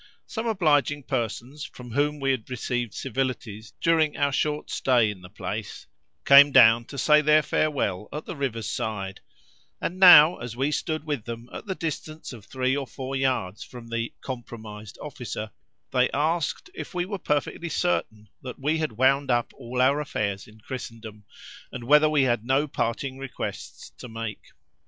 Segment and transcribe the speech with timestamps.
[0.25, 5.29] Some obliging persons, from whom we had received civilities during our short stay in the
[5.29, 5.85] place,
[6.25, 9.21] came down to say their farewell at the river's side;
[9.79, 13.63] and now, as we stood with them at the distance of three or four yards
[13.63, 15.51] from the "compromised" officer,
[15.91, 20.47] they asked if we were perfectly certain that we had wound up all our affairs
[20.47, 21.25] in Christendom,
[21.71, 24.47] and whether we had no parting requests to make.